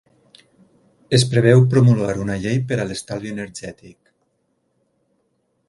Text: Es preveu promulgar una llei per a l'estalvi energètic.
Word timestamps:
Es 1.17 1.25
preveu 1.33 1.61
promulgar 1.73 2.15
una 2.23 2.37
llei 2.45 2.57
per 2.71 2.79
a 2.79 2.87
l'estalvi 2.93 3.35
energètic. 3.35 3.97